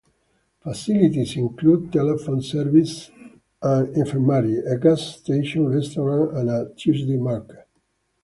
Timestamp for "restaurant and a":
5.69-6.73